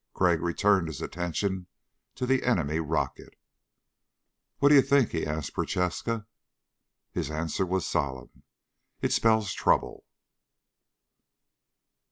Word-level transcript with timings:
Crag 0.15 0.41
returned 0.41 0.87
his 0.87 0.99
attention 0.99 1.67
to 2.15 2.25
the 2.25 2.41
enemy 2.43 2.79
rocket. 2.79 3.35
"What 4.57 4.69
do 4.69 4.73
you 4.75 4.81
think?" 4.81 5.11
he 5.11 5.27
asked 5.27 5.53
Prochaska. 5.53 6.25
His 7.11 7.29
answer 7.29 7.67
was 7.67 7.85
solemn. 7.85 8.41
"It 9.03 9.13
spells 9.13 9.53
trouble." 9.53 10.07